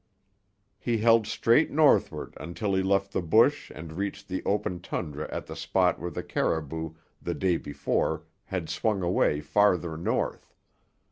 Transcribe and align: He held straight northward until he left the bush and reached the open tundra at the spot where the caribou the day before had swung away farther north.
He 0.79 0.97
held 0.97 1.27
straight 1.27 1.69
northward 1.71 2.33
until 2.37 2.73
he 2.73 2.81
left 2.81 3.11
the 3.11 3.21
bush 3.21 3.69
and 3.69 3.93
reached 3.93 4.27
the 4.27 4.43
open 4.45 4.79
tundra 4.79 5.29
at 5.31 5.45
the 5.45 5.55
spot 5.55 5.99
where 5.99 6.09
the 6.09 6.23
caribou 6.23 6.95
the 7.21 7.35
day 7.35 7.57
before 7.57 8.23
had 8.45 8.67
swung 8.67 9.03
away 9.03 9.41
farther 9.41 9.95
north. 9.97 10.55